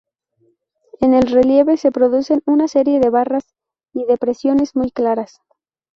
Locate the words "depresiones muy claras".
4.07-5.41